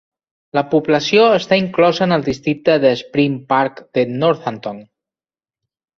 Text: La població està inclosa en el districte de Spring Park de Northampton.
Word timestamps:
La 0.57 0.61
població 0.69 1.25
està 1.33 1.59
inclosa 1.65 2.03
en 2.07 2.17
el 2.17 2.25
districte 2.29 2.79
de 2.85 2.95
Spring 3.03 3.39
Park 3.53 3.85
de 3.99 4.07
Northampton. 4.23 4.85